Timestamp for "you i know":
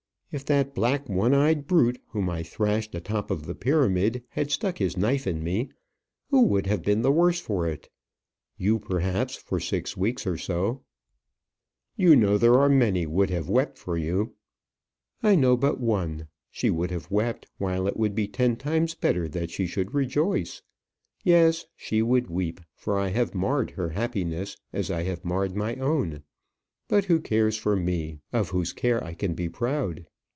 13.97-15.57